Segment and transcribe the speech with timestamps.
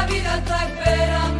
[0.00, 1.39] la vida está esperando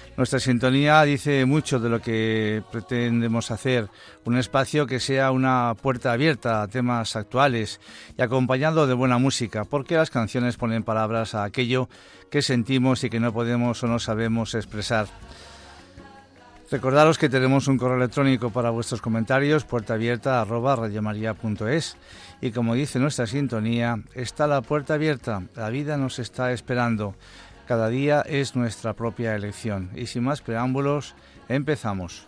[0.17, 3.89] Nuestra sintonía dice mucho de lo que pretendemos hacer,
[4.25, 7.79] un espacio que sea una puerta abierta a temas actuales
[8.17, 11.87] y acompañado de buena música, porque las canciones ponen palabras a aquello
[12.29, 15.07] que sentimos y que no podemos o no sabemos expresar.
[16.71, 21.97] Recordaros que tenemos un correo electrónico para vuestros comentarios, puerta abierta arroba radiomaria.es.
[22.39, 27.15] Y como dice nuestra sintonía, está la puerta abierta, la vida nos está esperando.
[27.71, 29.91] Cada día es nuestra propia elección.
[29.95, 31.15] Y sin más preámbulos,
[31.47, 32.27] empezamos.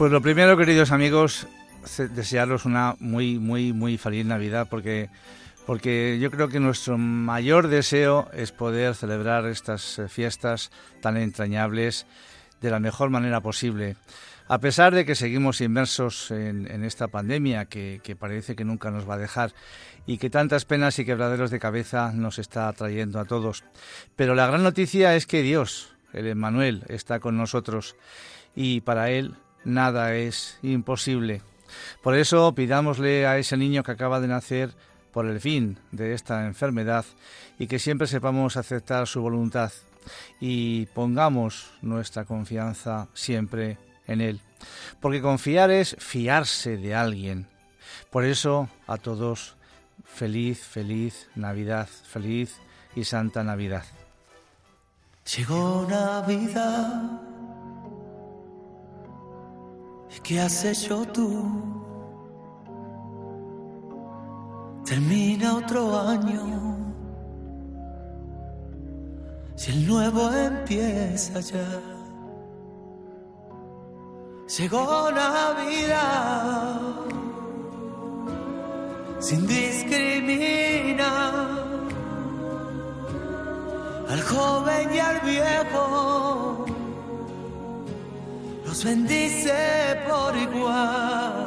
[0.00, 1.46] Pues lo primero, queridos amigos,
[1.98, 5.10] desearos una muy, muy, muy feliz Navidad, porque,
[5.66, 10.70] porque yo creo que nuestro mayor deseo es poder celebrar estas eh, fiestas
[11.02, 12.06] tan entrañables
[12.62, 13.96] de la mejor manera posible.
[14.48, 19.06] A pesar de que seguimos inmersos en, esta pandemia que, que, parece que nunca nos
[19.06, 19.52] va a dejar
[20.06, 23.64] y que tantas penas y quebraderos de cabeza nos está trayendo a todos.
[24.16, 27.96] Pero la gran noticia es que Dios, el Emmanuel, está con nosotros
[28.56, 31.42] y para Él nada es imposible.
[32.02, 34.74] Por eso pidámosle a ese niño que acaba de nacer
[35.12, 37.04] por el fin de esta enfermedad
[37.58, 39.72] y que siempre sepamos aceptar su voluntad
[40.40, 44.40] y pongamos nuestra confianza siempre en Él.
[45.00, 47.46] Porque confiar es fiarse de alguien.
[48.10, 49.56] Por eso a todos
[50.04, 52.56] feliz, feliz Navidad, feliz
[52.94, 53.84] y santa Navidad.
[55.36, 57.20] Llegó Navidad
[60.18, 61.44] ¿Qué has hecho tú?
[64.84, 66.76] Termina otro año.
[69.54, 71.80] Si el nuevo empieza ya.
[74.58, 76.80] Llegó Navidad.
[79.20, 81.04] Sin discriminar
[84.08, 86.66] al joven y al viejo
[88.70, 91.46] los bendice por igual.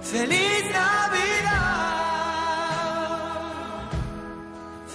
[0.00, 1.58] Feliz Navidad,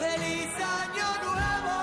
[0.03, 0.49] feliz
[0.81, 1.79] año nuevo,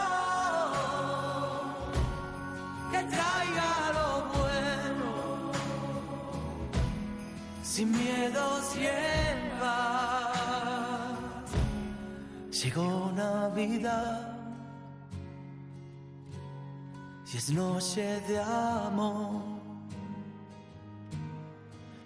[2.90, 5.08] que traiga lo bueno,
[7.62, 8.94] sin miedo siempre.
[12.50, 14.43] Llegó Navidad
[17.36, 19.42] es noche de amor.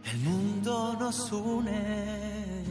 [0.05, 2.65] El mundo nos une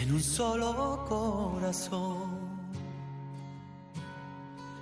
[0.00, 2.46] en un solo corazón.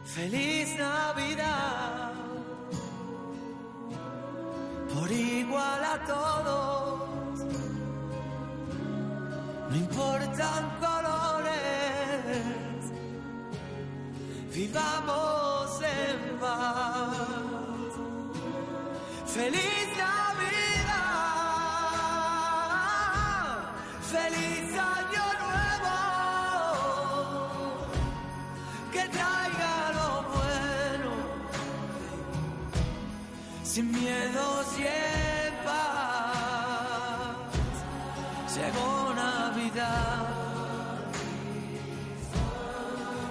[0.04, 2.12] Feliz Navidad
[4.94, 7.44] por igual a todos.
[9.70, 12.63] No importan colores,
[14.54, 17.92] vivamos en paz.
[19.26, 20.94] Feliz Navidad,
[24.14, 24.66] feliz
[24.96, 25.96] año nuevo,
[28.92, 31.12] que traiga lo bueno,
[33.64, 34.82] sin miedos y
[35.64, 37.36] paz.
[38.54, 40.24] Llegó Navidad.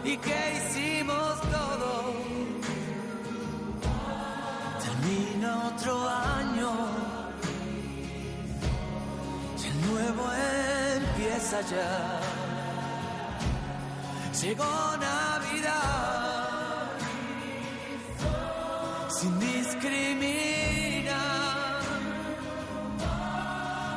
[0.03, 0.52] ¿Y qué
[11.61, 12.19] ya.
[14.41, 16.87] Llegó Navidad
[19.09, 21.13] sin discriminar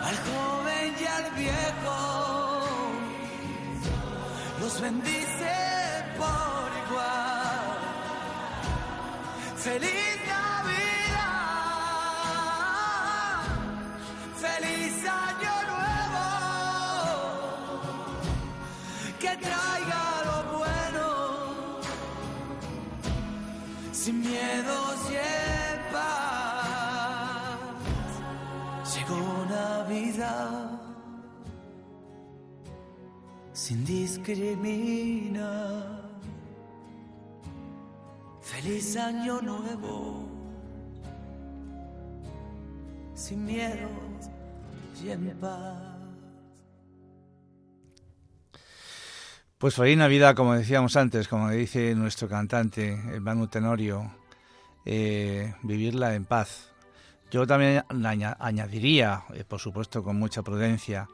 [0.05, 1.99] al joven y al viejo
[4.61, 5.55] los bendice
[6.19, 7.79] por igual.
[9.57, 10.06] Feliz
[29.97, 30.81] Navidad
[33.53, 35.45] sin discriminar.
[38.43, 40.29] Feliz año nuevo,
[43.15, 44.31] sin miedos
[45.03, 45.97] y en paz.
[49.59, 54.13] Pues feliz Navidad, como decíamos antes, como dice nuestro cantante, el Manu Tenorio,
[54.85, 56.76] eh, vivirla en paz.
[57.31, 61.09] Yo también aña- añadiría, eh, por supuesto, con mucha prudencia,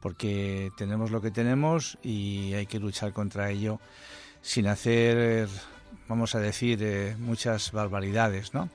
[0.00, 3.80] porque tenemos lo que tenemos y hay que luchar contra ello
[4.42, 5.48] sin hacer,
[6.08, 8.68] vamos a decir, eh, muchas barbaridades, ¿no?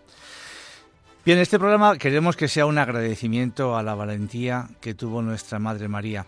[1.24, 5.88] Bien, este programa queremos que sea un agradecimiento a la valentía que tuvo nuestra Madre
[5.88, 6.26] María,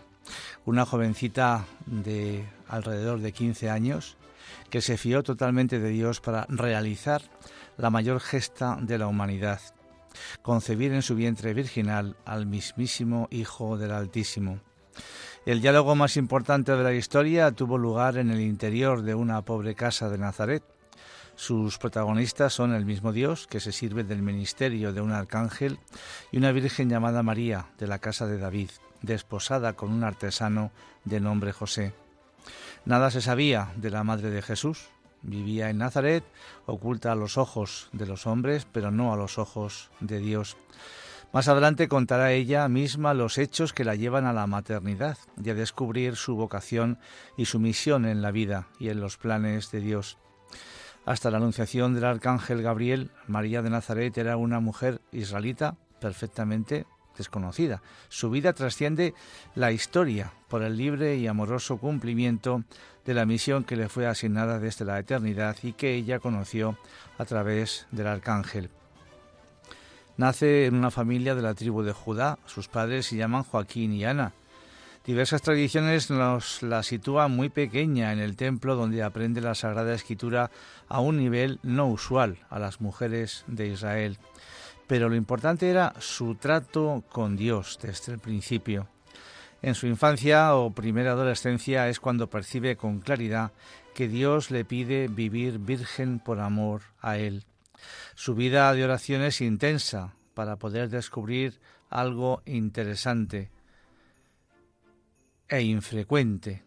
[0.64, 4.16] una jovencita de alrededor de 15 años
[4.70, 7.22] que se fió totalmente de Dios para realizar
[7.76, 9.60] la mayor gesta de la humanidad,
[10.42, 14.60] concebir en su vientre virginal al mismísimo Hijo del Altísimo.
[15.46, 19.74] El diálogo más importante de la historia tuvo lugar en el interior de una pobre
[19.74, 20.62] casa de Nazaret.
[21.36, 25.78] Sus protagonistas son el mismo Dios, que se sirve del ministerio de un arcángel,
[26.32, 28.70] y una virgen llamada María, de la casa de David,
[29.02, 30.70] desposada con un artesano
[31.04, 31.92] de nombre José.
[32.84, 34.88] Nada se sabía de la madre de Jesús.
[35.24, 36.22] Vivía en Nazaret,
[36.66, 40.56] oculta a los ojos de los hombres, pero no a los ojos de Dios.
[41.32, 45.54] Más adelante contará ella misma los hechos que la llevan a la maternidad y a
[45.54, 46.98] descubrir su vocación
[47.36, 50.18] y su misión en la vida y en los planes de Dios.
[51.06, 57.82] Hasta la anunciación del arcángel Gabriel, María de Nazaret era una mujer israelita perfectamente desconocida.
[58.08, 59.14] Su vida trasciende
[59.54, 62.64] la historia por el libre y amoroso cumplimiento
[63.04, 66.78] de la misión que le fue asignada desde la eternidad y que ella conoció
[67.18, 68.70] a través del arcángel.
[70.16, 72.38] Nace en una familia de la tribu de Judá.
[72.46, 74.32] Sus padres se llaman Joaquín y Ana.
[75.04, 80.50] Diversas tradiciones nos la sitúan muy pequeña en el templo donde aprende la Sagrada Escritura
[80.88, 84.18] a un nivel no usual a las mujeres de Israel.
[84.86, 88.88] Pero lo importante era su trato con Dios desde el principio.
[89.64, 93.52] En su infancia o primera adolescencia es cuando percibe con claridad
[93.94, 97.46] que Dios le pide vivir virgen por amor a Él.
[98.14, 103.50] Su vida de oración es intensa para poder descubrir algo interesante
[105.48, 106.62] e infrecuente.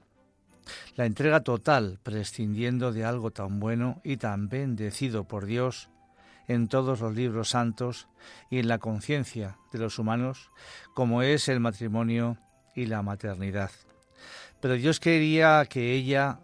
[0.95, 5.91] La entrega total, prescindiendo de algo tan bueno y tan bendecido por Dios
[6.47, 8.07] en todos los libros santos
[8.49, 10.49] y en la conciencia de los humanos,
[10.95, 12.39] como es el matrimonio
[12.77, 13.71] y la maternidad.
[14.61, 16.39] Pero Dios quería que ella,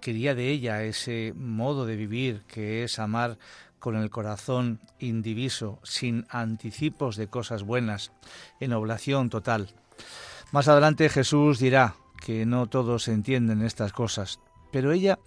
[0.00, 3.38] quería de ella ese modo de vivir que es amar
[3.78, 8.12] con el corazón indiviso, sin anticipos de cosas buenas,
[8.60, 9.70] en oblación total.
[10.52, 14.40] Más adelante Jesús dirá que no todos entienden estas cosas,
[14.72, 15.18] pero ella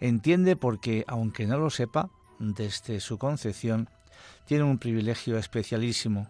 [0.00, 3.88] entiende porque, aunque no lo sepa, desde su concepción,
[4.44, 6.28] tiene un privilegio especialísimo,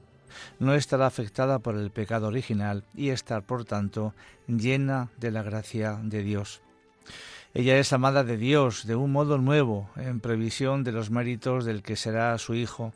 [0.59, 4.15] no estar afectada por el pecado original y estar, por tanto,
[4.47, 6.61] llena de la gracia de Dios.
[7.55, 11.83] Ella es amada de Dios de un modo nuevo, en previsión de los méritos del
[11.83, 12.93] que será su hijo.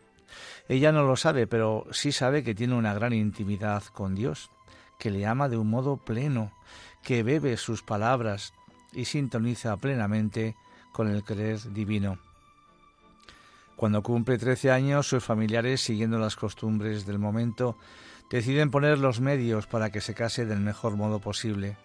[0.68, 4.50] Ella no lo sabe, pero sí sabe que tiene una gran intimidad con Dios,
[4.98, 6.52] que le ama de un modo pleno,
[7.02, 8.52] que bebe sus palabras
[8.92, 10.54] y sintoniza plenamente
[10.92, 12.18] con el querer divino.
[13.76, 17.76] Cuando cumple trece años, sus familiares, siguiendo las costumbres del momento,
[18.30, 21.76] deciden poner los medios para que se case del mejor modo posible.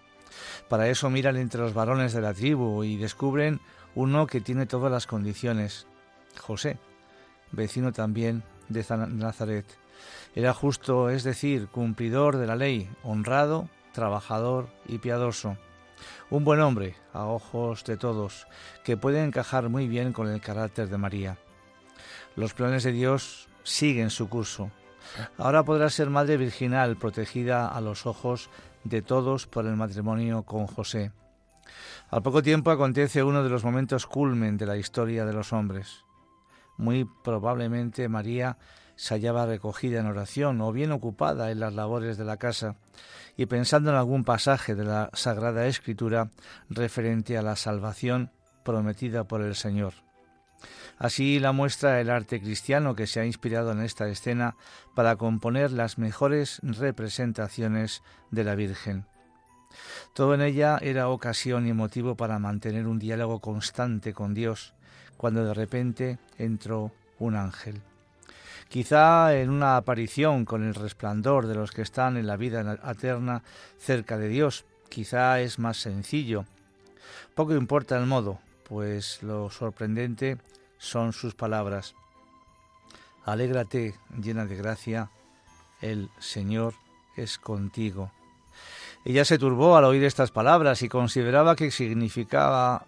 [0.69, 3.59] Para eso miran entre los varones de la tribu y descubren
[3.95, 5.87] uno que tiene todas las condiciones,
[6.39, 6.77] José,
[7.51, 9.65] vecino también de Nazaret.
[10.35, 15.57] Era justo, es decir, cumplidor de la ley, honrado, trabajador y piadoso.
[16.29, 18.45] Un buen hombre, a ojos de todos,
[18.83, 21.37] que puede encajar muy bien con el carácter de María.
[22.37, 24.69] Los planes de Dios siguen su curso.
[25.39, 28.51] Ahora podrá ser madre virginal, protegida a los ojos
[28.83, 31.11] de todos por el matrimonio con José.
[32.11, 36.05] Al poco tiempo acontece uno de los momentos culmen de la historia de los hombres.
[36.77, 38.59] Muy probablemente María
[38.95, 42.75] se hallaba recogida en oración o bien ocupada en las labores de la casa
[43.35, 46.29] y pensando en algún pasaje de la Sagrada Escritura
[46.69, 48.31] referente a la salvación
[48.63, 50.06] prometida por el Señor.
[50.97, 54.55] Así la muestra el arte cristiano que se ha inspirado en esta escena
[54.95, 58.01] para componer las mejores representaciones
[58.31, 59.05] de la Virgen.
[60.13, 64.73] Todo en ella era ocasión y motivo para mantener un diálogo constante con Dios,
[65.17, 67.81] cuando de repente entró un ángel.
[68.67, 73.43] Quizá en una aparición con el resplandor de los que están en la vida eterna
[73.77, 76.45] cerca de Dios, quizá es más sencillo.
[77.35, 80.37] Poco importa el modo, pues lo sorprendente
[80.77, 81.95] son sus palabras.
[83.25, 85.09] Alégrate, llena de gracia,
[85.81, 86.73] el Señor
[87.15, 88.11] es contigo.
[89.05, 92.85] Ella se turbó al oír estas palabras y consideraba que significaba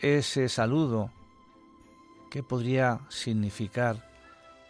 [0.00, 1.10] ese saludo.
[2.30, 4.08] ¿Qué podría significar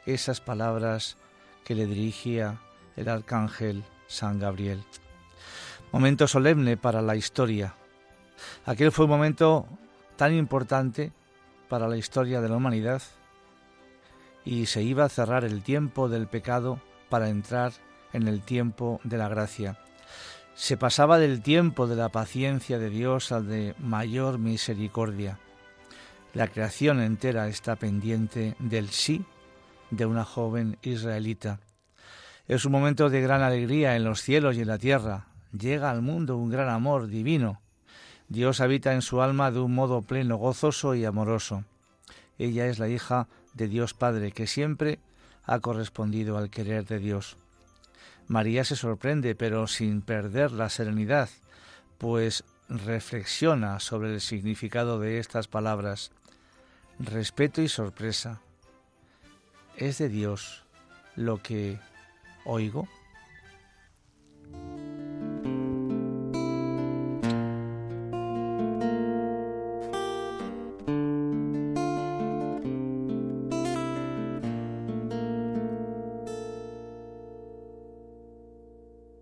[0.07, 1.17] esas palabras
[1.65, 2.61] que le dirigía
[2.97, 4.83] el arcángel San Gabriel?
[5.93, 7.75] Momento solemne para la historia.
[8.65, 9.67] Aquel fue un momento
[10.17, 11.13] tan importante
[11.71, 13.01] para la historia de la humanidad
[14.45, 17.73] y se iba a cerrar el tiempo del pecado para entrar
[18.13, 19.79] en el tiempo de la gracia.
[20.55, 25.39] Se pasaba del tiempo de la paciencia de Dios al de mayor misericordia.
[26.35, 29.25] La creación entera está pendiente del sí
[29.91, 31.61] de una joven israelita.
[32.49, 35.29] Es un momento de gran alegría en los cielos y en la tierra.
[35.53, 37.61] Llega al mundo un gran amor divino
[38.31, 41.65] Dios habita en su alma de un modo pleno, gozoso y amoroso.
[42.39, 45.01] Ella es la hija de Dios Padre, que siempre
[45.43, 47.37] ha correspondido al querer de Dios.
[48.29, 51.29] María se sorprende, pero sin perder la serenidad,
[51.99, 56.13] pues reflexiona sobre el significado de estas palabras.
[57.01, 58.41] Respeto y sorpresa.
[59.77, 60.63] ¿Es de Dios
[61.17, 61.81] lo que
[62.45, 62.87] oigo?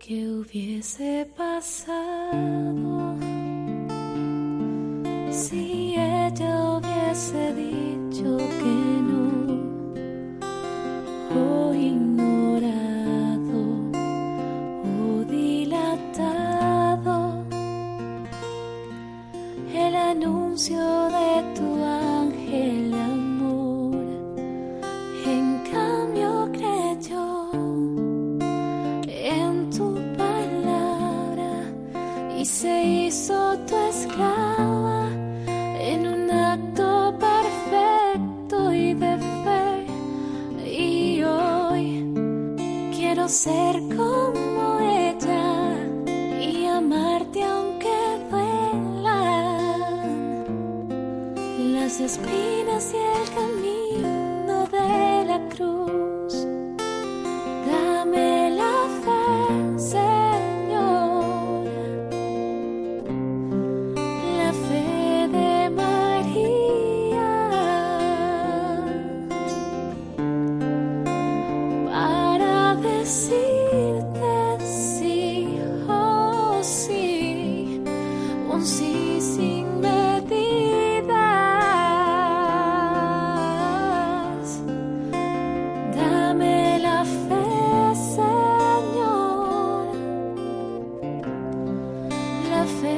[0.07, 3.17] Hubiese pasado
[5.31, 8.78] si ella hubiese dicho que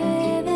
[0.00, 0.49] la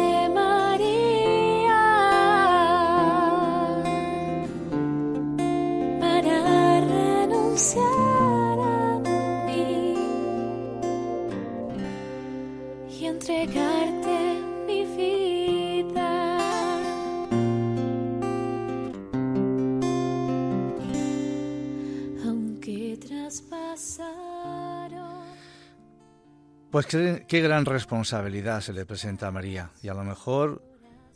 [26.74, 30.60] Pues qué, qué gran responsabilidad se le presenta a María y a lo mejor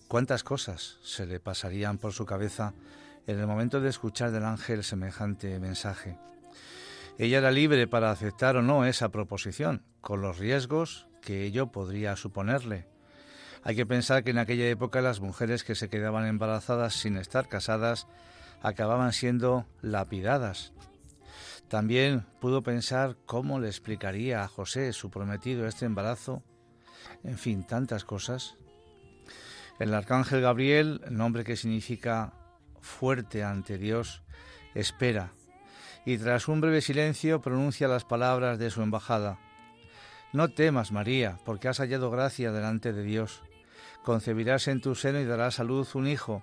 [0.07, 2.75] cuántas cosas se le pasarían por su cabeza
[3.27, 6.17] en el momento de escuchar del ángel semejante mensaje.
[7.19, 12.15] Ella era libre para aceptar o no esa proposición, con los riesgos que ello podría
[12.15, 12.87] suponerle.
[13.65, 17.49] Hay que pensar que en aquella época las mujeres que se quedaban embarazadas sin estar
[17.49, 18.07] casadas
[18.63, 20.73] acababan siendo lapidadas.
[21.69, 26.43] También pudo pensar cómo le explicaría a José, su prometido, este embarazo.
[27.25, 28.57] En fin, tantas cosas.
[29.79, 32.33] El arcángel Gabriel, nombre que significa
[32.81, 34.23] fuerte ante Dios,
[34.75, 35.33] espera
[36.09, 39.39] y tras un breve silencio pronuncia las palabras de su embajada.
[40.33, 43.43] No temas, María, porque has hallado gracia delante de Dios.
[44.05, 46.43] Concebirás en tu seno y darás a luz un hijo,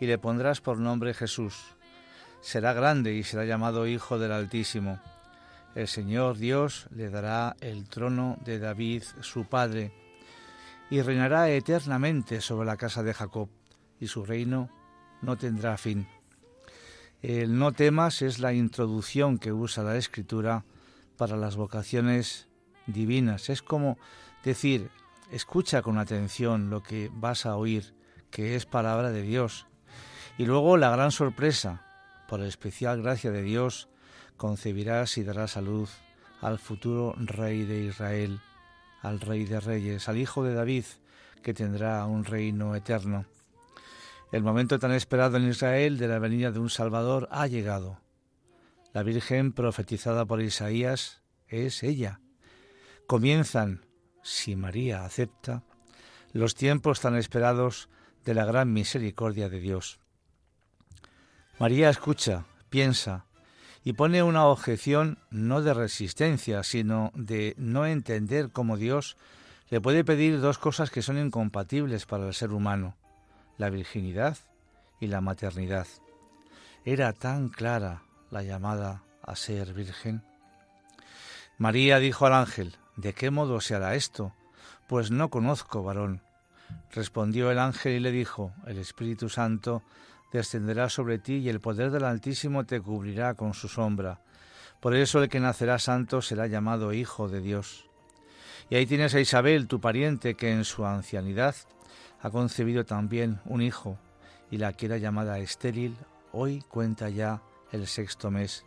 [0.00, 1.73] y le pondrás por nombre Jesús.
[2.44, 5.00] Será grande y será llamado Hijo del Altísimo.
[5.74, 9.92] El Señor Dios le dará el trono de David, su padre,
[10.90, 13.48] y reinará eternamente sobre la casa de Jacob,
[13.98, 14.68] y su reino
[15.22, 16.06] no tendrá fin.
[17.22, 20.66] El no temas es la introducción que usa la Escritura
[21.16, 22.48] para las vocaciones
[22.86, 23.48] divinas.
[23.48, 23.96] Es como
[24.44, 24.90] decir,
[25.32, 27.94] escucha con atención lo que vas a oír,
[28.30, 29.66] que es palabra de Dios.
[30.36, 31.84] Y luego la gran sorpresa,
[32.28, 33.88] por especial gracia de Dios,
[34.36, 35.90] concebirás y darás a luz
[36.40, 38.40] al futuro rey de Israel,
[39.02, 40.84] al rey de reyes, al hijo de David,
[41.42, 43.26] que tendrá un reino eterno.
[44.32, 48.00] El momento tan esperado en Israel de la venida de un Salvador ha llegado.
[48.92, 52.20] La Virgen profetizada por Isaías es ella.
[53.06, 53.86] Comienzan,
[54.22, 55.62] si María acepta,
[56.32, 57.88] los tiempos tan esperados
[58.24, 60.00] de la gran misericordia de Dios.
[61.58, 63.26] María escucha, piensa
[63.84, 69.16] y pone una objeción no de resistencia, sino de no entender cómo Dios
[69.70, 72.96] le puede pedir dos cosas que son incompatibles para el ser humano,
[73.56, 74.36] la virginidad
[74.98, 75.86] y la maternidad.
[76.84, 80.24] Era tan clara la llamada a ser virgen.
[81.56, 84.32] María dijo al ángel, ¿De qué modo se hará esto?
[84.88, 86.20] Pues no conozco varón.
[86.92, 89.82] Respondió el ángel y le dijo, El Espíritu Santo
[90.34, 94.18] descenderá sobre ti y el poder del Altísimo te cubrirá con su sombra.
[94.80, 97.88] Por eso el que nacerá santo será llamado Hijo de Dios.
[98.68, 101.54] Y ahí tienes a Isabel, tu pariente, que en su ancianidad
[102.20, 103.96] ha concebido también un hijo,
[104.50, 105.96] y la que era llamada estéril,
[106.32, 108.64] hoy cuenta ya el sexto mes,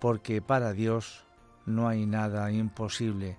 [0.00, 1.24] porque para Dios
[1.64, 3.38] no hay nada imposible.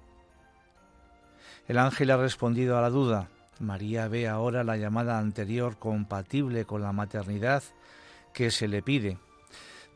[1.67, 3.29] El ángel ha respondido a la duda.
[3.59, 7.63] María ve ahora la llamada anterior compatible con la maternidad
[8.33, 9.17] que se le pide.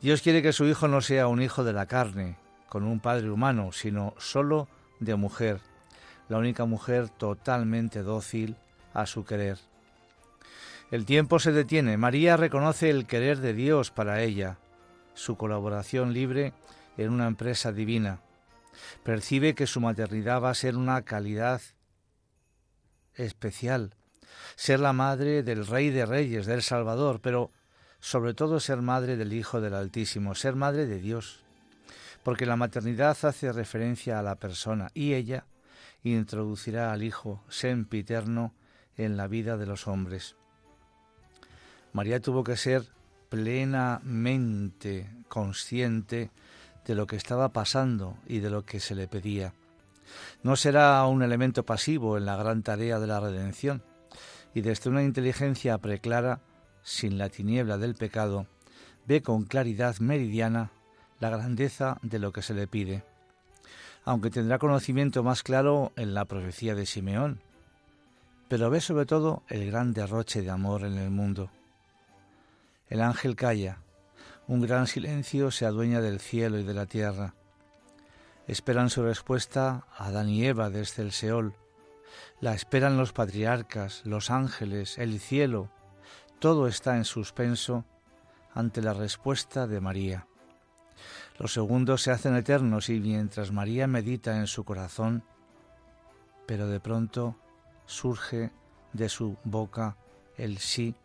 [0.01, 2.37] Dios quiere que su hijo no sea un hijo de la carne,
[2.69, 4.69] con un padre humano, sino solo
[4.99, 5.59] de mujer,
[6.29, 8.55] la única mujer totalmente dócil
[8.93, 9.57] a su querer.
[10.91, 11.97] El tiempo se detiene.
[11.97, 14.57] María reconoce el querer de Dios para ella,
[15.13, 16.53] su colaboración libre
[16.97, 18.21] en una empresa divina.
[19.03, 21.61] Percibe que su maternidad va a ser una calidad
[23.19, 23.93] especial,
[24.55, 27.51] ser la madre del Rey de Reyes, del Salvador, pero
[27.99, 31.41] sobre todo ser madre del Hijo del Altísimo, ser madre de Dios,
[32.23, 35.45] porque la maternidad hace referencia a la persona y ella
[36.03, 38.53] introducirá al Hijo sempiterno
[38.97, 40.35] en la vida de los hombres.
[41.93, 42.83] María tuvo que ser
[43.29, 46.31] plenamente consciente
[46.85, 49.53] de lo que estaba pasando y de lo que se le pedía.
[50.43, 53.83] No será un elemento pasivo en la gran tarea de la redención,
[54.53, 56.41] y desde una inteligencia preclara,
[56.81, 58.47] sin la tiniebla del pecado,
[59.05, 60.71] ve con claridad meridiana
[61.19, 63.03] la grandeza de lo que se le pide,
[64.05, 67.41] aunque tendrá conocimiento más claro en la profecía de Simeón,
[68.47, 71.51] pero ve sobre todo el gran derroche de amor en el mundo.
[72.87, 73.79] El ángel calla,
[74.47, 77.35] un gran silencio se adueña del cielo y de la tierra.
[78.49, 81.53] Esperan su respuesta Adán y Eva desde el Seol.
[82.41, 85.69] La esperan los patriarcas, los ángeles, el cielo.
[86.39, 87.85] Todo está en suspenso
[88.55, 90.25] ante la respuesta de María.
[91.37, 95.23] Los segundos se hacen eternos y mientras María medita en su corazón,
[96.47, 97.35] pero de pronto
[97.85, 98.49] surge
[98.93, 99.95] de su boca
[100.37, 100.95] el sí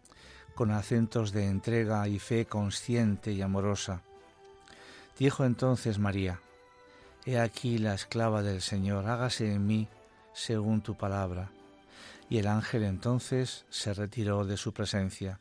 [0.54, 4.00] con acentos de entrega y fe consciente y amorosa.
[5.18, 6.40] Dijo entonces María,
[7.26, 9.88] He aquí la esclava del Señor, hágase en mí
[10.34, 11.50] según tu palabra.
[12.28, 15.38] Y el ángel entonces se retiró de su presencia.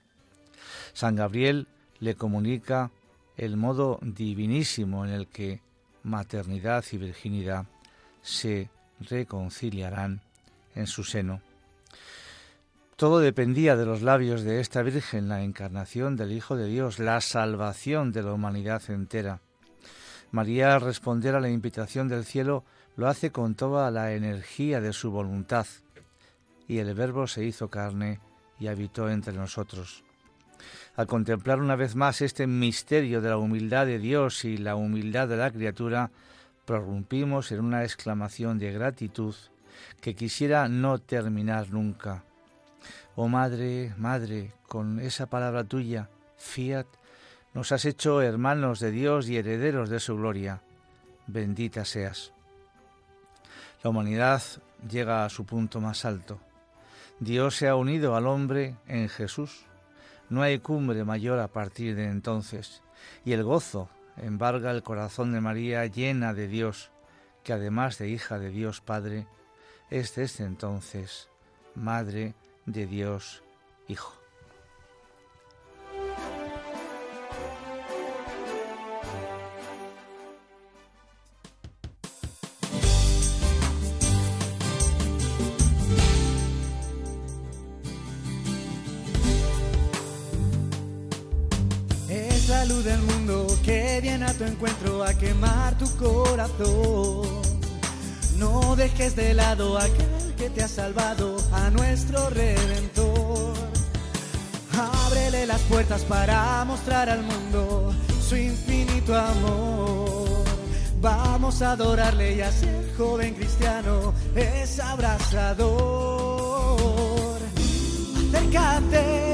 [0.93, 1.67] San Gabriel
[1.99, 2.91] le comunica
[3.35, 5.61] el modo divinísimo en el que
[6.03, 7.65] maternidad y virginidad
[8.21, 8.69] se
[8.99, 10.21] reconciliarán
[10.75, 11.41] en su seno.
[12.95, 17.19] Todo dependía de los labios de esta Virgen, la encarnación del Hijo de Dios, la
[17.21, 19.41] salvación de la humanidad entera.
[20.33, 22.63] María, al responder a la invitación del cielo,
[22.95, 25.67] lo hace con toda la energía de su voluntad,
[26.67, 28.19] y el Verbo se hizo carne
[28.59, 30.03] y habitó entre nosotros.
[30.95, 35.27] Al contemplar una vez más este misterio de la humildad de Dios y la humildad
[35.27, 36.09] de la criatura,
[36.65, 39.35] prorrumpimos en una exclamación de gratitud
[40.01, 42.23] que quisiera no terminar nunca.
[43.15, 46.87] Oh Madre, Madre, con esa palabra tuya, fiat,
[47.53, 50.61] nos has hecho hermanos de Dios y herederos de su gloria.
[51.27, 52.33] Bendita seas.
[53.83, 54.41] La humanidad
[54.89, 56.39] llega a su punto más alto.
[57.19, 59.65] Dios se ha unido al hombre en Jesús.
[60.29, 62.81] No hay cumbre mayor a partir de entonces.
[63.23, 66.91] Y el gozo embarga el corazón de María llena de Dios,
[67.43, 69.27] que además de hija de Dios Padre,
[69.89, 71.29] es desde entonces
[71.75, 72.33] Madre
[72.65, 73.43] de Dios
[73.87, 74.22] Hijo.
[94.45, 97.41] Encuentro a quemar tu corazón.
[98.37, 103.53] No dejes de lado a aquel que te ha salvado, a nuestro redentor.
[105.07, 107.93] Ábrele las puertas para mostrar al mundo
[108.27, 110.43] su infinito amor.
[110.99, 116.33] Vamos a adorarle y así el joven cristiano es abrazador.
[118.33, 119.32] Acércate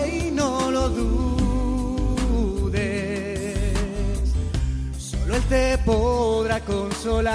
[5.50, 7.34] te podrá consolar.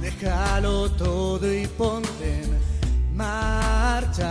[0.00, 2.58] Déjalo todo y ponte en
[3.16, 4.28] marcha.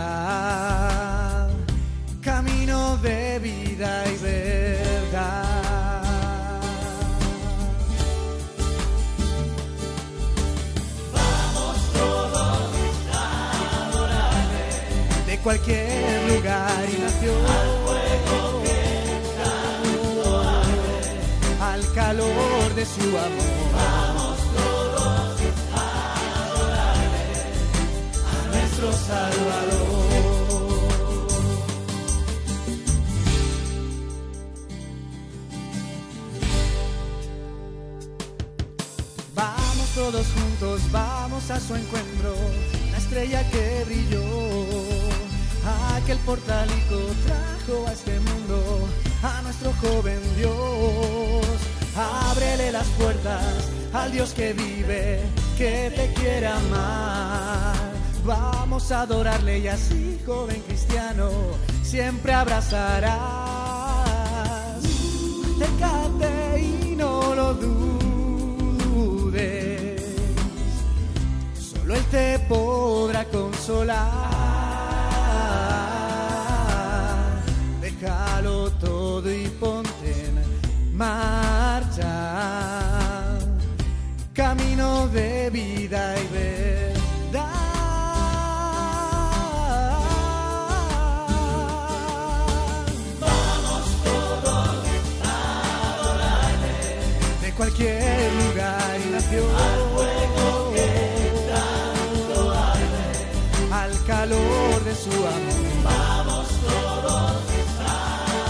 [2.22, 5.50] Camino de vida y verdad.
[15.26, 17.79] de cualquier lugar y nación.
[22.10, 23.66] Calor de su amor.
[23.72, 25.06] Vamos todos
[25.72, 25.86] a
[26.42, 27.26] adorarle
[28.32, 30.10] a nuestro Salvador.
[39.36, 42.34] Vamos todos juntos, vamos a su encuentro,
[42.90, 44.24] la estrella que brilló,
[45.94, 48.88] aquel portalico trajo a este mundo
[49.22, 51.49] a nuestro joven Dios.
[51.96, 55.20] Ábrele las puertas al Dios que vive,
[55.58, 57.74] que te quiere amar.
[58.24, 61.30] Vamos a adorarle y así, joven cristiano,
[61.82, 63.10] siempre abrazarás.
[65.56, 67.80] Acércate y no lo dudes.
[71.58, 74.30] Solo Él te podrá consolar.
[77.80, 80.38] Déjalo todo y ponte en
[84.34, 86.80] Camino de vida y verdad.
[97.42, 99.44] de cualquier lugar y nación.
[103.72, 105.70] Al calor de su amor.
[105.84, 107.32] Vamos todos
[107.86, 107.90] a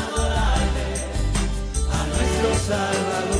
[0.06, 0.90] adorarle
[1.92, 3.39] a nuestro Salvador.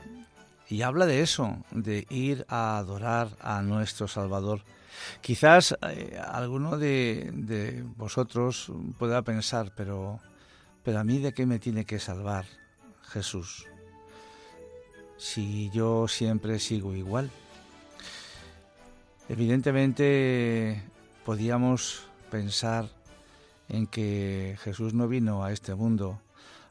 [0.71, 4.61] y habla de eso, de ir a adorar a nuestro Salvador.
[5.19, 10.21] Quizás eh, alguno de, vosotros pueda pensar, pero,
[10.81, 12.45] pero a mí de qué me tiene que salvar
[13.03, 13.65] Jesús
[15.17, 17.29] si yo siempre sigo igual.
[19.27, 20.81] Evidentemente
[21.25, 22.89] podíamos pensar
[23.67, 26.21] en que Jesús no vino a este mundo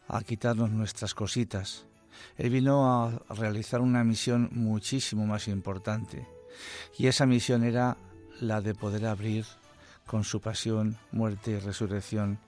[0.08, 1.84] a quitarnos nuestras cositas.
[2.36, 6.26] Él vino a realizar una misión muchísimo más importante.
[6.98, 7.96] Y esa misión era
[8.40, 9.46] la de poder abrir
[10.06, 12.38] con su pasión, muerte y resurrección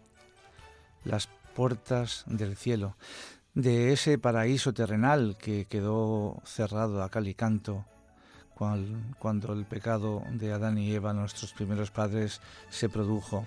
[1.04, 2.96] las puertas del cielo,
[3.54, 7.84] de ese paraíso terrenal que quedó cerrado a cal y canto
[9.18, 13.46] cuando el pecado de Adán y Eva, nuestros primeros padres, se produjo.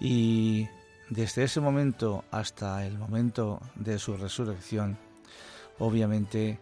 [0.00, 0.68] Y
[1.08, 4.98] desde ese momento hasta el momento de su resurrección,
[5.78, 6.58] obviamente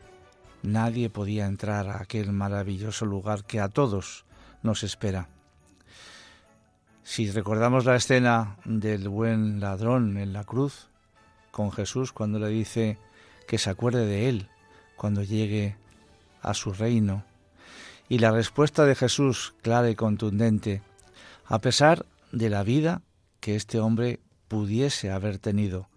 [0.62, 4.24] nadie podía entrar a aquel maravilloso lugar que a todos
[4.62, 5.28] nos espera.
[7.02, 10.88] Si recordamos la escena del buen ladrón en la cruz
[11.50, 12.98] con Jesús cuando le dice
[13.46, 14.48] que se acuerde de él
[14.96, 15.76] cuando llegue
[16.42, 17.24] a su reino,
[18.08, 20.82] y la respuesta de Jesús clara y contundente,
[21.46, 23.02] a pesar de la vida
[23.40, 25.88] que este hombre pudiese haber tenido,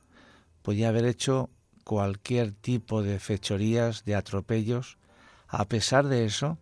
[0.61, 1.49] podía haber hecho
[1.83, 4.97] cualquier tipo de fechorías, de atropellos,
[5.47, 6.57] a pesar de eso,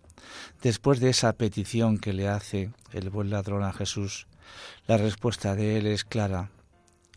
[0.61, 4.27] después de esa petición que le hace el buen ladrón a Jesús,
[4.87, 6.49] la respuesta de él es clara.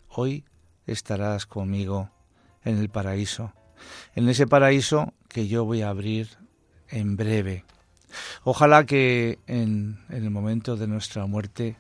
[0.09, 0.45] Hoy
[0.87, 2.11] estarás conmigo
[2.65, 3.53] en el paraíso,
[4.15, 6.29] en ese paraíso que yo voy a abrir
[6.89, 7.65] en breve.
[8.45, 11.77] Ojalá que en, el momento de nuestra muerte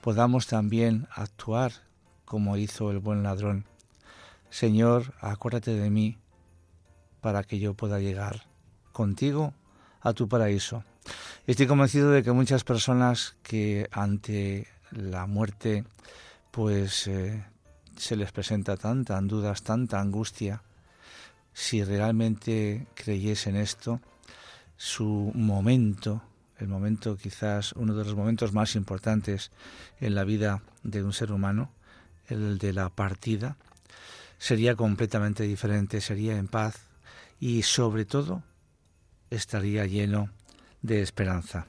[0.00, 1.72] podamos también actuar
[2.24, 3.66] como hizo el buen ladrón.
[4.50, 6.18] Señor, acuérdate de mí
[7.20, 8.46] para que yo pueda llegar
[8.92, 9.54] contigo
[10.00, 10.84] a tu paraíso.
[11.46, 15.84] Estoy convencido de que muchas personas que ante la muerte
[16.50, 17.44] pues eh,
[17.96, 20.62] se les presenta tanta dudas, tanta angustia,
[21.52, 24.00] si realmente creyesen esto,
[24.76, 26.22] su momento,
[26.58, 29.50] el momento quizás uno de los momentos más importantes
[30.00, 31.70] en la vida de un ser humano,
[32.28, 33.56] el de la partida,
[34.38, 36.86] sería completamente diferente, sería en paz
[37.40, 38.42] y sobre todo
[39.30, 40.30] estaría lleno
[40.82, 41.66] de esperanza.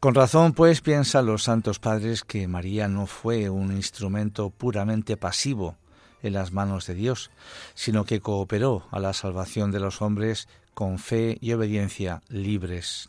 [0.00, 5.76] Con razón, pues, piensan los santos padres que María no fue un instrumento puramente pasivo
[6.22, 7.30] en las manos de Dios,
[7.74, 13.08] sino que cooperó a la salvación de los hombres con fe y obediencia libres.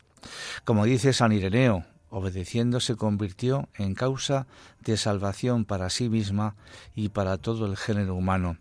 [0.64, 4.46] Como dice San Ireneo, obedeciendo se convirtió en causa
[4.80, 6.56] de salvación para sí misma
[6.94, 8.58] y para todo el género humano.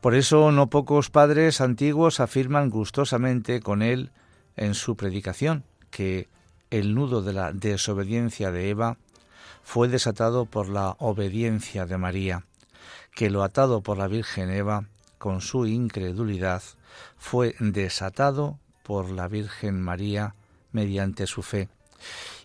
[0.00, 4.10] Por eso no pocos padres antiguos afirman gustosamente con él
[4.56, 6.28] en su predicación que
[6.70, 8.98] el nudo de la desobediencia de Eva
[9.62, 12.44] fue desatado por la obediencia de María,
[13.14, 14.84] que lo atado por la Virgen Eva
[15.18, 16.62] con su incredulidad
[17.16, 20.34] fue desatado por la Virgen María
[20.72, 21.68] mediante su fe.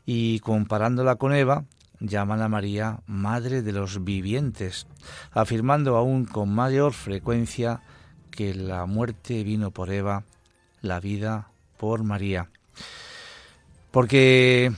[0.06, 1.66] Y comparándola con Eva,
[2.00, 4.88] llaman a María Madre de los Vivientes,
[5.32, 7.82] afirmando aún con mayor frecuencia
[8.32, 10.24] que la muerte vino por Eva,
[10.82, 12.50] la vida por María.
[13.92, 14.72] Porque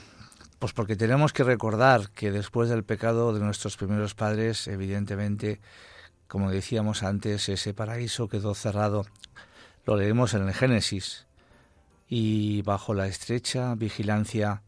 [0.59, 5.59] pues porque tenemos que recordar que después del pecado de nuestros primeros padres, evidentemente,
[6.27, 9.05] como decíamos antes, ese paraíso quedó cerrado
[9.85, 11.25] lo leemos en el Génesis.
[12.07, 14.61] Y bajo la estrecha vigilancia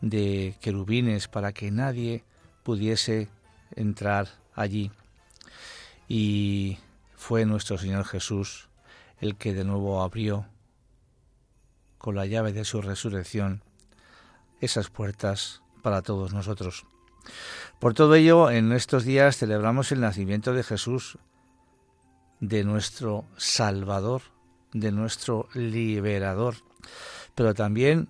[0.00, 2.24] de querubines para que nadie
[2.62, 3.28] pudiese
[3.74, 4.90] entrar allí.
[6.08, 6.78] Y
[7.14, 8.68] fue nuestro Señor Jesús
[9.20, 10.46] el que de nuevo abrió
[11.98, 13.62] con la llave de su resurrección
[14.60, 16.86] esas puertas para todos nosotros.
[17.78, 21.18] Por todo ello, en estos días celebramos el nacimiento de Jesús,
[22.40, 24.22] de nuestro Salvador,
[24.72, 26.56] de nuestro liberador.
[27.34, 28.08] Pero también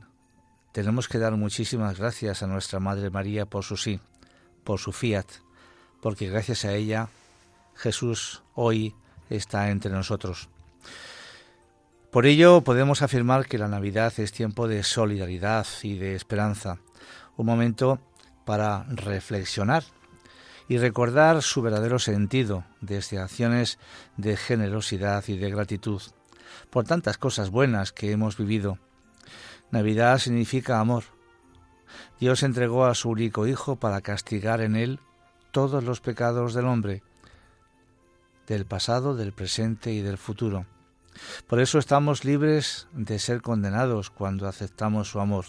[0.73, 4.01] tenemos que dar muchísimas gracias a nuestra Madre María por su sí,
[4.65, 5.27] por su fiat,
[6.01, 7.09] porque gracias a ella
[7.75, 8.95] Jesús hoy
[9.29, 10.49] está entre nosotros.
[12.11, 16.79] Por ello podemos afirmar que la Navidad es tiempo de solidaridad y de esperanza,
[17.37, 18.01] un momento
[18.45, 19.85] para reflexionar
[20.69, 23.79] y recordar su verdadero sentido desde acciones
[24.17, 26.03] de generosidad y de gratitud
[26.71, 28.79] por tantas cosas buenas que hemos vivido.
[29.71, 31.05] Navidad significa amor.
[32.19, 35.01] Dios entregó a su único Hijo para castigar en él
[35.53, 37.03] todos los pecados del hombre,
[38.47, 40.67] del pasado, del presente y del futuro.
[41.47, 45.47] Por eso estamos libres de ser condenados cuando aceptamos su amor.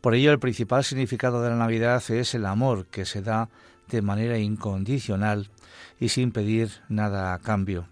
[0.00, 3.48] Por ello el principal significado de la Navidad es el amor que se da
[3.88, 5.50] de manera incondicional
[5.98, 7.88] y sin pedir nada a cambio.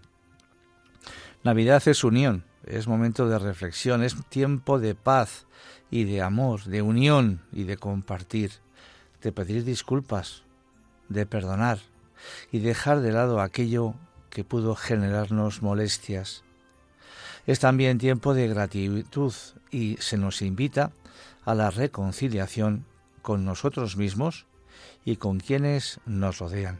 [1.43, 5.45] Navidad es unión, es momento de reflexión, es tiempo de paz
[5.89, 8.51] y de amor, de unión y de compartir,
[9.21, 10.43] de pedir disculpas,
[11.09, 11.79] de perdonar
[12.51, 13.95] y dejar de lado aquello
[14.29, 16.43] que pudo generarnos molestias.
[17.45, 19.33] Es también tiempo de gratitud
[19.71, 20.91] y se nos invita
[21.43, 22.85] a la reconciliación
[23.21, 24.45] con nosotros mismos
[25.03, 26.79] y con quienes nos rodean.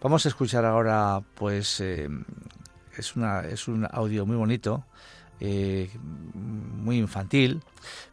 [0.00, 2.08] Vamos a escuchar ahora, pues, eh,
[3.00, 4.84] es, una, es un audio muy bonito,
[5.40, 5.90] eh,
[6.34, 7.62] muy infantil,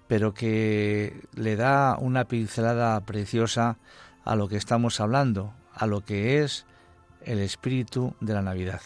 [0.08, 3.78] pero que le da una pincelada preciosa
[4.26, 6.66] a lo que estamos hablando, a lo que es
[7.22, 8.82] el espíritu de la Navidad.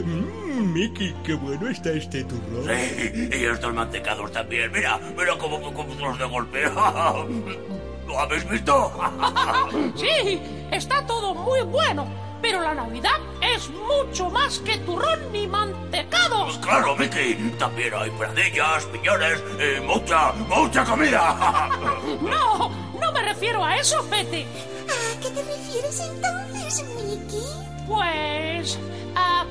[0.00, 0.06] Ya.
[0.06, 2.66] Mm, Mickey, qué bueno está este turrón.
[2.66, 4.70] Sí, y estos mantecados también.
[4.72, 6.62] Mira, mira cómo, cómo los de golpe.
[8.06, 8.92] ¿Lo habéis visto?
[9.96, 12.06] Sí, está todo muy bueno,
[12.42, 16.58] pero la Navidad es mucho más que turrón ni mantecados.
[16.58, 17.34] Claro, Mickey.
[17.58, 21.68] También hay pradillas, piñones y mucha, mucha comida.
[22.22, 22.68] No,
[23.00, 24.46] no me refiero a eso, Pete.
[24.88, 27.86] ¿A qué te refieres entonces, Mickey?
[27.86, 28.78] Pues...
[29.14, 29.44] a-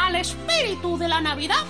[0.00, 1.64] al espíritu de la Navidad.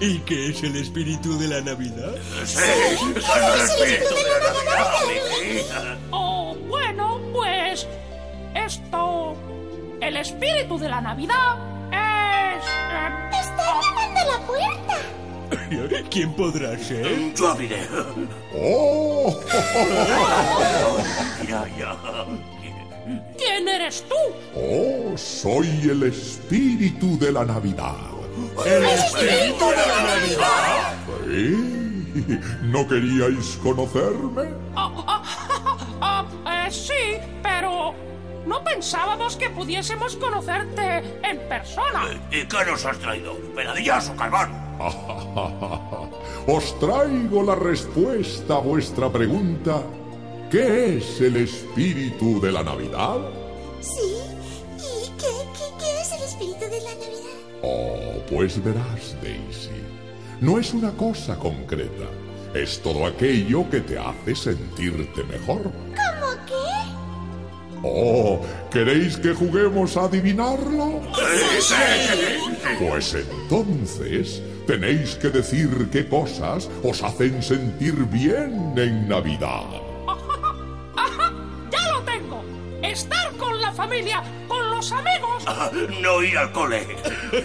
[0.00, 2.14] ¿Y qué es el espíritu de la Navidad?
[2.44, 5.98] Sí, el espíritu de la Navidad.
[6.10, 7.86] Oh, bueno, pues...
[8.54, 9.36] esto...
[10.00, 11.58] el espíritu de la Navidad
[11.90, 12.64] es...
[12.64, 14.96] eh, ¡Está llamando a la puerta!
[16.10, 17.34] ¿Quién podrá ser?
[17.34, 17.86] Yo abriré.
[18.56, 19.38] ¡Oh!
[21.48, 21.96] Ya, ya.
[23.36, 24.14] ¿Quién eres tú?
[24.54, 25.16] ¡Oh!
[25.16, 27.96] Soy el espíritu de la Navidad.
[28.64, 30.94] ¿El espíritu de la Navidad?
[31.26, 32.40] ¿Sí?
[32.62, 34.50] ¿No queríais conocerme?
[34.76, 35.22] Ah,
[36.00, 37.94] ah, ah, eh, sí, pero...
[38.46, 42.02] no pensábamos que pudiésemos conocerte en persona.
[42.30, 43.34] ¿Y qué nos has traído?
[43.54, 44.50] ¿Peladillas o carbón?
[46.46, 49.82] Os traigo la respuesta a vuestra pregunta.
[50.50, 53.18] ¿Qué es el espíritu de la Navidad?
[53.80, 54.16] Sí.
[54.78, 57.30] ¿Y qué, qué, qué es el espíritu de la Navidad?
[57.62, 59.70] Oh, pues verás, Daisy.
[60.40, 62.08] No es una cosa concreta.
[62.52, 65.62] Es todo aquello que te hace sentirte mejor.
[65.62, 67.78] ¿Cómo qué?
[67.84, 68.40] Oh,
[68.72, 71.00] ¿queréis que juguemos a adivinarlo?
[71.14, 72.84] Sí, sí.
[72.88, 79.89] Pues entonces tenéis que decir qué cosas os hacen sentir bien en Navidad.
[82.90, 85.44] Estar con la familia, con los amigos.
[86.00, 86.84] No ir al cole.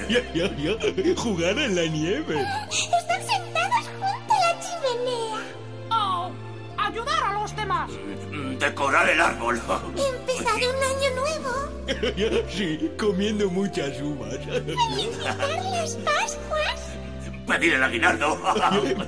[0.10, 0.74] Ya, ya, ya.
[1.16, 2.44] Jugar en la nieve.
[2.72, 5.42] Están sentados junto a la chimenea.
[5.92, 6.32] Oh,
[6.80, 7.92] ayudar a los demás.
[8.60, 9.62] Decorar el árbol.
[9.96, 11.54] Empezar un año nuevo.
[12.50, 14.40] Sí, comiendo muchas uvas.
[14.44, 16.82] Felicitar las Pascuas.
[17.46, 18.42] Pedir el aguinaldo.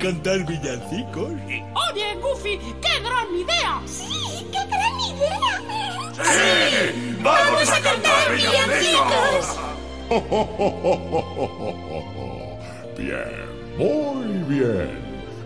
[0.00, 1.32] Cantar villancicos.
[1.90, 3.82] Oye, Goofy, qué gran idea.
[3.86, 5.87] Sí, qué gran idea.
[12.96, 13.44] Bien,
[13.78, 14.88] muy bien.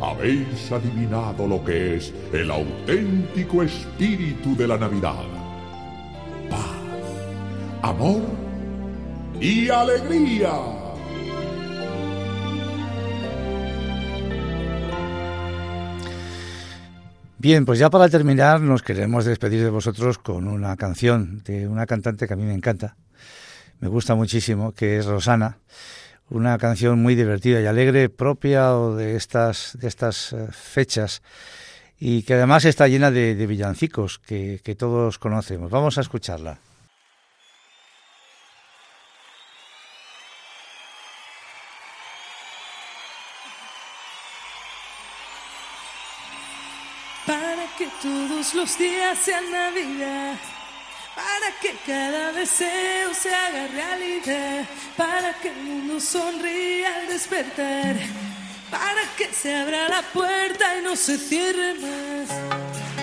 [0.00, 5.24] Habéis adivinado lo que es el auténtico espíritu de la Navidad.
[6.48, 6.60] Paz,
[7.82, 8.22] amor
[9.40, 10.50] y alegría.
[17.38, 21.86] Bien, pues ya para terminar nos queremos despedir de vosotros con una canción de una
[21.86, 22.94] cantante que a mí me encanta,
[23.82, 25.58] me gusta muchísimo, que es Rosana,
[26.30, 31.20] una canción muy divertida y alegre propia de estas, de estas eh, fechas
[31.98, 35.68] y que además está llena de, villancicos que, que todos conocemos.
[35.68, 36.58] Vamos a escucharla.
[47.26, 50.36] Para que todos los días sean Navidad,
[51.14, 54.64] para que cada deseo se haga realidad,
[54.96, 57.96] para que el mundo sonría al despertar,
[58.70, 63.01] para que se abra la puerta y no se cierre más.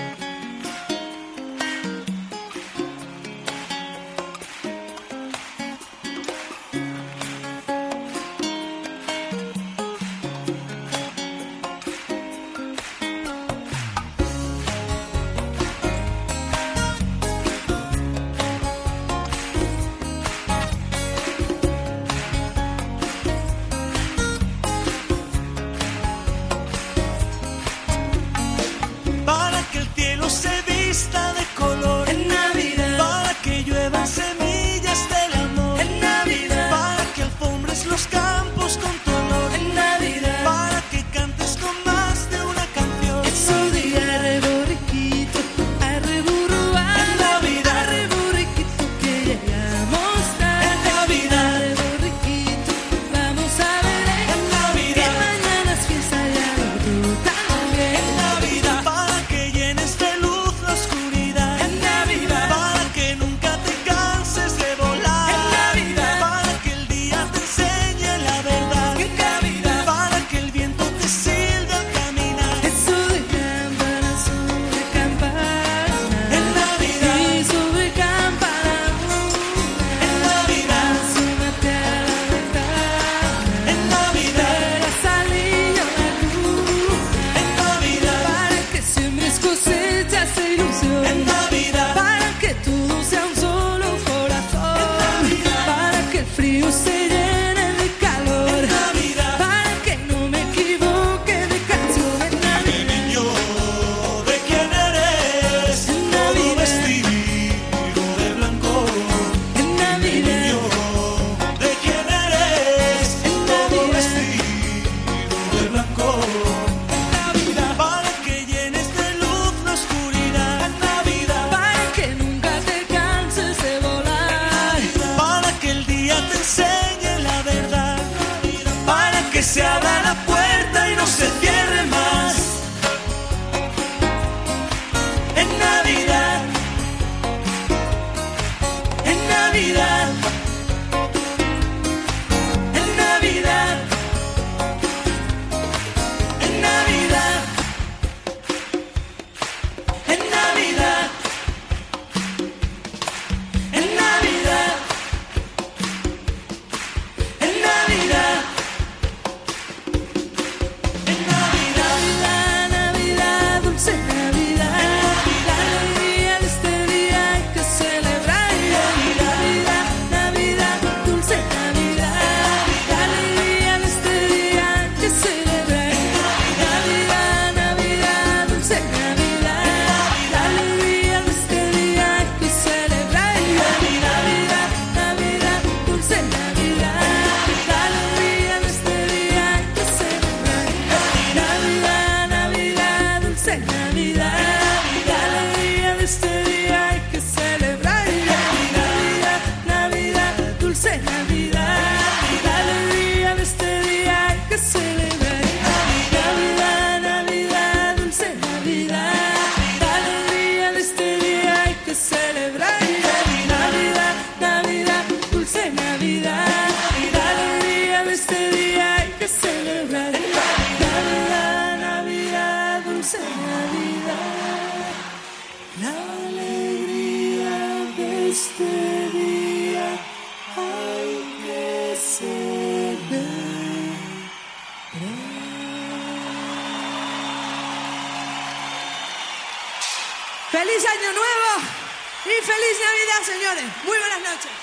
[243.10, 243.64] Gracias, señores.
[243.86, 244.59] Muy buenas noches.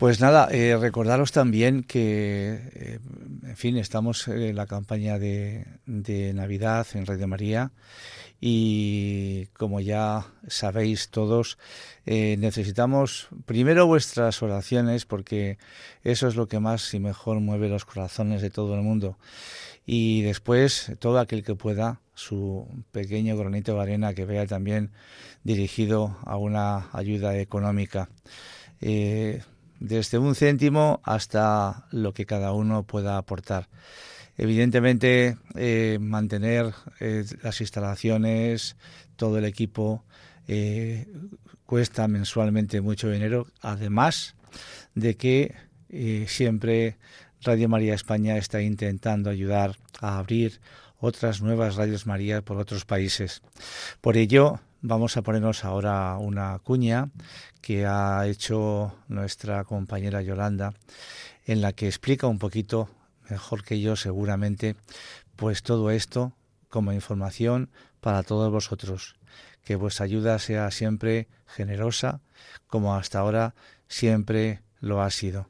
[0.00, 2.98] Pues nada, eh, recordaros también que, eh,
[3.42, 7.72] en fin, estamos en la campaña de, de Navidad en Radio María
[8.40, 11.58] y como ya sabéis todos,
[12.06, 15.58] eh, necesitamos primero vuestras oraciones porque
[16.02, 19.18] eso es lo que más y mejor mueve los corazones de todo el mundo
[19.84, 24.92] y después todo aquel que pueda su pequeño granito de arena que vea también
[25.44, 28.08] dirigido a una ayuda económica.
[28.80, 29.42] Eh,
[29.80, 33.68] desde un céntimo hasta lo que cada uno pueda aportar.
[34.36, 38.76] Evidentemente, eh, mantener eh, las instalaciones,
[39.16, 40.04] todo el equipo,
[40.46, 41.06] eh,
[41.66, 44.34] cuesta mensualmente mucho dinero, además
[44.94, 45.54] de que
[45.88, 46.96] eh, siempre
[47.42, 50.60] Radio María España está intentando ayudar a abrir
[50.98, 53.42] otras nuevas radios María por otros países.
[54.00, 57.10] Por ello, vamos a ponernos ahora una cuña
[57.60, 60.72] que ha hecho nuestra compañera Yolanda,
[61.44, 62.88] en la que explica un poquito,
[63.28, 64.76] mejor que yo seguramente,
[65.36, 66.32] pues todo esto
[66.68, 67.70] como información
[68.00, 69.16] para todos vosotros.
[69.64, 72.20] Que vuestra ayuda sea siempre generosa,
[72.66, 73.54] como hasta ahora
[73.88, 75.49] siempre lo ha sido.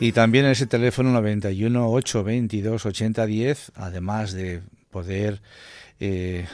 [0.00, 5.40] Y también ese teléfono 91 822 8010, además de poder
[5.98, 6.46] eh,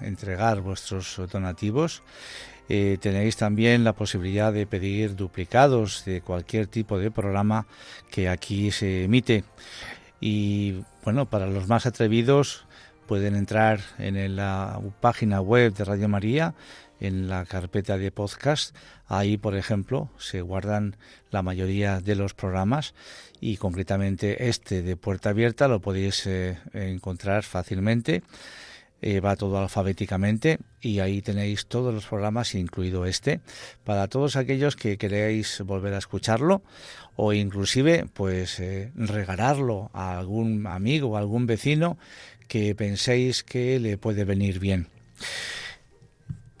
[0.00, 2.02] entregar vuestros donativos,
[2.68, 7.66] eh, tenéis también la posibilidad de pedir duplicados de cualquier tipo de programa
[8.10, 9.44] que aquí se emite.
[10.20, 12.66] Y bueno, para los más atrevidos
[13.06, 16.54] pueden entrar en la página web de Radio María,
[17.00, 18.76] en la carpeta de podcast.
[19.06, 20.96] Ahí, por ejemplo, se guardan
[21.30, 22.94] la mayoría de los programas
[23.40, 28.22] y concretamente este de Puerta Abierta lo podéis eh, encontrar fácilmente.
[29.02, 33.40] Eh, va todo alfabéticamente y ahí tenéis todos los programas, incluido este,
[33.82, 36.62] para todos aquellos que queréis volver a escucharlo
[37.16, 41.96] o inclusive pues eh, regalarlo a algún amigo o algún vecino
[42.46, 44.88] que penséis que le puede venir bien.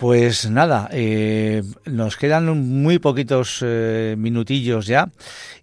[0.00, 5.10] Pues nada, eh, nos quedan muy poquitos eh, minutillos ya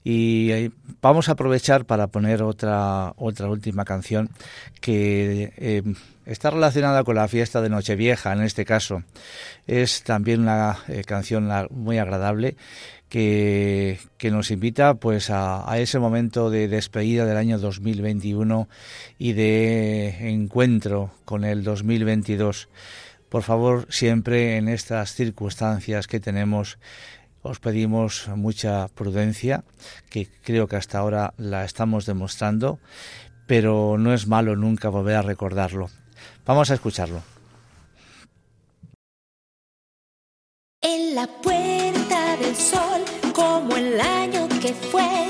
[0.04, 0.72] y eh,
[1.02, 4.30] vamos a aprovechar para poner otra otra última canción
[4.80, 5.82] que
[6.28, 9.02] está relacionada con la fiesta de Nochevieja en este caso.
[9.66, 10.78] Es también una
[11.08, 12.58] canción muy agradable
[13.10, 18.70] que, que nos invita pues a, a ese momento de despedida del año 2021
[19.18, 22.70] y de encuentro con el 2022.
[23.30, 26.78] Por favor, siempre en estas circunstancias que tenemos,
[27.41, 29.63] os pedimos mucha prudencia,
[30.09, 32.80] que creo que hasta ahora la estamos demostrando,
[33.45, 35.89] pero no es malo nunca volver a recordarlo.
[36.45, 37.21] Vamos a escucharlo.
[40.82, 43.01] En la puerta del sol,
[43.34, 45.28] como el año que fue,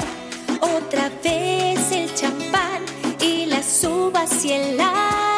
[0.61, 2.83] otra vez el champán
[3.21, 5.36] y las uvas y el alquitrán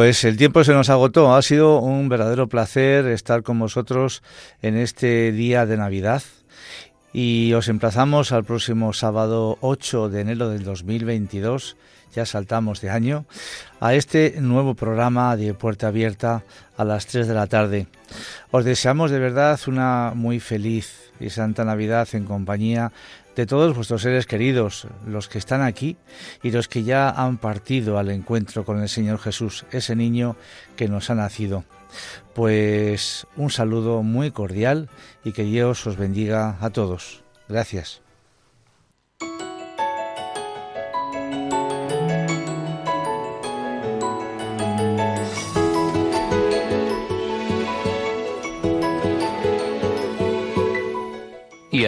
[0.00, 1.34] Pues el tiempo se nos agotó.
[1.34, 4.22] Ha sido un verdadero placer estar con vosotros
[4.62, 6.22] en este día de Navidad.
[7.12, 11.76] Y os emplazamos al próximo sábado 8 de enero del 2022,
[12.14, 13.24] ya saltamos de año,
[13.80, 16.42] a este nuevo programa de Puerta Abierta
[16.76, 17.86] a las 3 de la tarde.
[18.50, 22.92] Os deseamos de verdad una muy feliz y santa Navidad en compañía
[23.36, 25.96] de todos vuestros seres queridos, los que están aquí
[26.42, 30.36] y los que ya han partido al encuentro con el Señor Jesús, ese niño
[30.76, 31.64] que nos ha nacido.
[32.34, 34.88] Pues un saludo muy cordial
[35.24, 37.22] y que Dios os bendiga a todos.
[37.48, 38.02] Gracias.